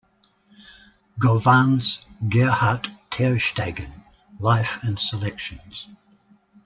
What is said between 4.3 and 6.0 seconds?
Life and Selections".